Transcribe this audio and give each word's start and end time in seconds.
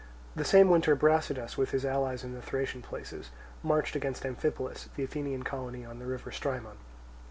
The 0.35 0.43
same 0.43 0.67
winter 0.71 0.95
Brasidas, 0.95 1.57
with 1.59 1.69
his 1.69 1.85
allies 1.85 2.23
in 2.23 2.33
the 2.33 2.41
Thracian 2.41 2.81
places, 2.81 3.29
marched 3.61 3.95
against 3.95 4.25
Amphipolis, 4.25 4.89
the 4.95 5.03
Athenian 5.03 5.43
colony 5.43 5.85
on 5.85 5.99
the 5.99 6.07
river 6.07 6.31
Strymon. 6.31 6.77